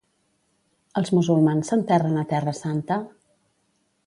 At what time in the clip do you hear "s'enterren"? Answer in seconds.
1.73-2.19